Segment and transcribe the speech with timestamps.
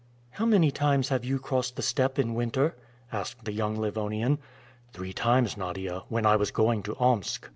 [0.31, 2.75] "How many times have you crossed the steppe in winter?"
[3.11, 4.39] asked the young Livonian.
[4.93, 7.47] "Three times, Nadia, when I was going to Omsk."